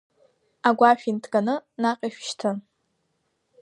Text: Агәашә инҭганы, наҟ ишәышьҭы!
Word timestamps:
Агәашә 0.67 1.05
инҭганы, 1.09 1.55
наҟ 1.81 1.99
ишәышьҭы! 2.07 2.51